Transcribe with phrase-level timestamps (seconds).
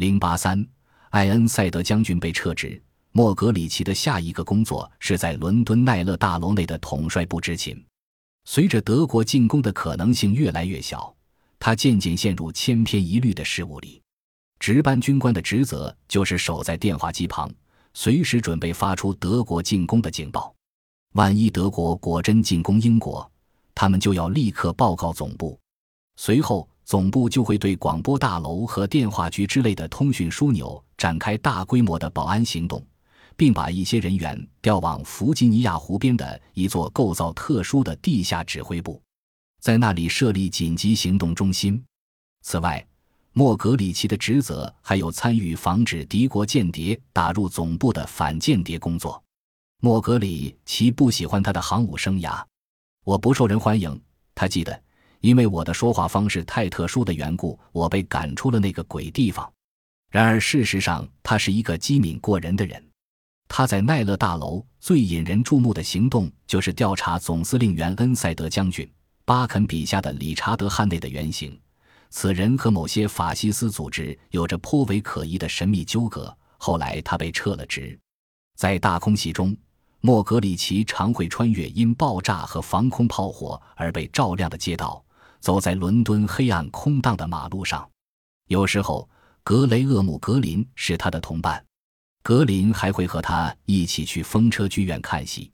[0.00, 0.66] 零八三，
[1.10, 2.82] 艾恩塞德将军被撤职。
[3.12, 7.84] 莫格里奇的下一个工作是在伦敦奈勒大楼内的统帅部执勤。
[8.46, 11.14] 随着德国进攻的可能性越来越小，
[11.58, 14.00] 他渐渐陷入千篇一律的事务里。
[14.58, 17.52] 值班军官的职责就是守在电话机旁，
[17.92, 20.54] 随时准备发出德国进攻的警报。
[21.12, 23.30] 万一德国果真进攻英国，
[23.74, 25.60] 他们就要立刻报告总部。
[26.16, 26.66] 随后。
[26.90, 32.84] 总部就会对广播大楼和电话局之类的通讯枢纽展开大规模的保安行动，
[33.36, 39.00] 并把一些人员调往弗吉尼亚湖边的一座构造特殊的地下指挥部，
[39.60, 41.80] 在那里设立紧急行动中心。
[42.42, 42.84] 此外，
[43.34, 49.22] 莫格里奇的职责还有参与防止敌国间谍打入总部的反间谍工作。
[49.80, 52.44] 莫格里奇不喜欢他的航母生涯，
[53.04, 54.02] 我不受人欢迎。
[54.34, 54.82] 他记得。
[55.20, 59.50] 因为我的说话方式太特殊的缘故，我被赶出了那个鬼地方。
[60.10, 62.82] 然而，事实上，他是一个机敏过人的人。
[63.46, 68.90] 他在奈勒大楼最引人注目的行动，就是调查总司令员恩塞德将军
[69.24, 71.58] 巴肯笔下的理查德·汉内的原型。
[72.08, 76.34] 此人和某些法西斯组织有着颇为可疑的神秘纠葛。
[76.58, 77.98] 后来，他被撤了职。
[78.56, 79.56] 在大空袭中。
[80.02, 85.04] 莫格里奇常会穿越因爆炸和防空炮火而被照亮的街道，
[85.40, 87.88] 走在伦敦黑暗空荡的马路上。
[88.48, 89.08] 有时候，
[89.42, 91.64] 格雷厄姆·格林是他的同伴，
[92.22, 95.50] 格林还会和他一起去风车剧院看戏。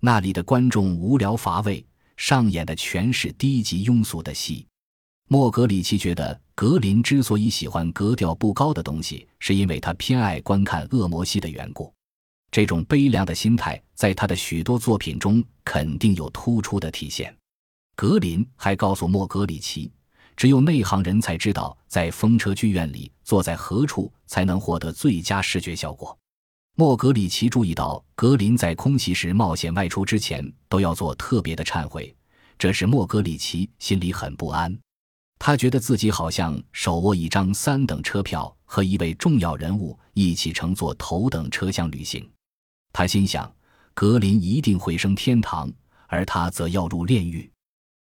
[0.00, 1.84] 那里的观众无聊乏味，
[2.16, 4.66] 上演的全是低级庸俗的戏。
[5.28, 11.92] 莫格里奇觉得，格林之所以喜欢格调不高的东西，是因为他偏爱观看恶魔戏的缘故。
[12.50, 17.34] 这种悲凉的心态，在他的许多作品中肯定有突出的体现。
[17.94, 19.92] 格林还告诉莫格里奇，
[20.36, 26.16] 只有内行人才知道，在风车剧院里坐在何处才能获得最佳视觉效果。
[26.74, 32.16] 莫格里奇注意到，格林在空袭时冒险外出之前都要做特别的忏悔，
[32.58, 34.76] 这使莫格里奇心里很不安。
[35.38, 42.26] 他觉得自己好像手握一张三等车票，和一位重要人物一起乘坐头等车厢旅行。
[42.90, 43.54] 他心想，
[43.92, 45.70] 格林一定会升天堂，
[46.06, 47.51] 而他则要入炼狱。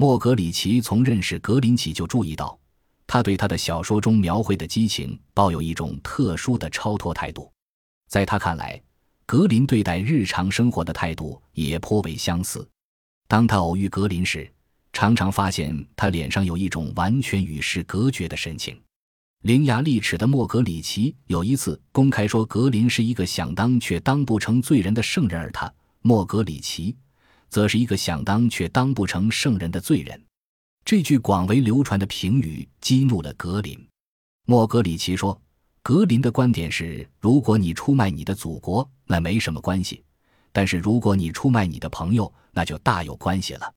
[0.00, 2.58] 莫格里奇从认识格林起就注意到，
[3.06, 7.52] 他对他的小说中描绘的激情抱有一种特殊的超脱态度。
[8.08, 8.80] 在他看来，
[9.26, 12.66] 格林对待日常生活的态度也颇为相似。
[13.28, 14.50] 当他偶遇格林时，
[14.94, 18.80] 常常发现他脸上有一种完全与世隔绝的神情。
[19.42, 26.96] 伶牙俐齿的莫格里奇有一次公开说格林是一个想当却当不成罪人的圣人，而他莫格里奇
[27.50, 30.18] 则是一个想当却当不成圣人的罪人。
[30.84, 33.86] 这句广为流传的评语激怒了格林。
[34.46, 35.38] 莫格里奇说
[35.82, 40.02] ：“格林的观点是，如果你出卖你的祖国，那没什么关系；
[40.52, 43.74] 但是如果你出卖你的朋友，那就大有关系了。”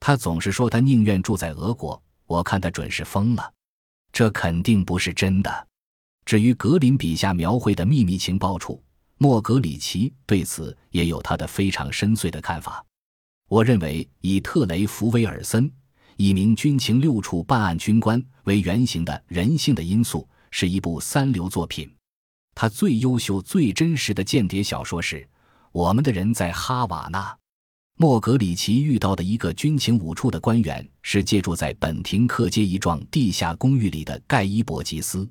[0.00, 3.52] 他总是说他宁愿住在俄国，我看他准是疯了。
[4.12, 5.68] 这肯定不是真的。
[6.24, 8.82] 至于格林笔下描绘的秘密情报处，
[9.18, 12.84] 莫格里奇对此也有他的非常深邃的看法。
[13.48, 15.70] 我认为以特雷弗威尔森，
[16.16, 20.20] 一名军情六处办案军官为原型的《人性的因素》
[20.50, 21.90] 是一部三流作品。
[22.54, 25.16] 他最优秀、最真实的间谍小说是
[25.72, 27.20] 《我们的人在哈瓦那》。
[27.96, 35.28] 莫格里奇遇到的一个军情五处的官员是借住在本廷克街一幢地下公寓里的盖伊·伯吉斯。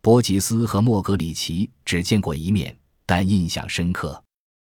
[0.00, 4.24] 伯吉斯和莫格里奇只见过一面，但印象深刻。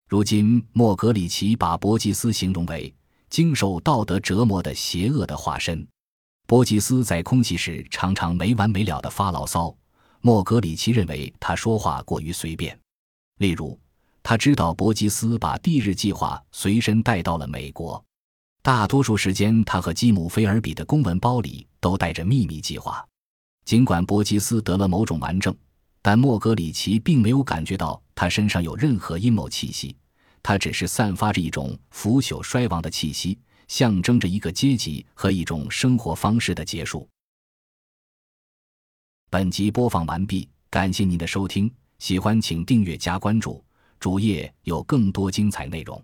[0.08, 2.94] 如今，莫格里奇把伯吉斯形容为
[3.30, 5.86] 经受道德折磨的邪恶的化身。
[6.46, 9.76] 伯吉斯在空袭时常常没完没了地发牢骚，
[10.22, 12.80] 莫格里奇认为他说话过于随便。
[13.40, 13.78] 例如。
[14.24, 18.04] 他知道伯吉斯把地日计划随身带到了美国，
[18.62, 23.08] 大多数时间他和基姆菲尔比的公文包里都带着秘密计划。
[23.64, 25.56] 尽管伯吉斯得了某种顽症，
[26.08, 29.94] 但莫格里奇并没有感觉到他身上有任何阴谋气息，
[30.42, 33.38] 他只是散发着一种腐朽衰亡的气息，
[33.68, 37.06] 象征着一个阶级和一种生活方式的结束。
[39.30, 41.70] 本集播放完毕，感谢您的收听，
[42.00, 43.62] 喜欢请订阅加关注。
[44.00, 46.02] 主页有更多精彩内容。